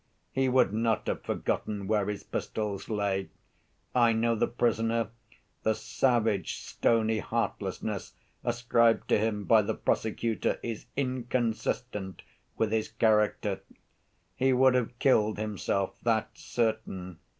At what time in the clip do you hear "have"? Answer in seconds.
1.05-1.21, 14.73-14.97